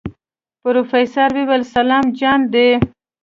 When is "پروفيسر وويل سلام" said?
0.61-2.05